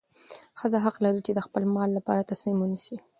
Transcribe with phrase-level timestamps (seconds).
[0.59, 2.95] ښځه حق لري چې د خپل مال لپاره تصمیم ونیسي.